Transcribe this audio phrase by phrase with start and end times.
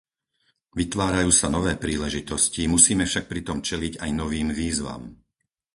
[0.79, 5.03] Vytvárajú sa nové príležitosti, musíme však pritom čeliť aj novým výzvam.